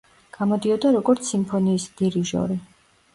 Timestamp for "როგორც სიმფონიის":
0.95-1.85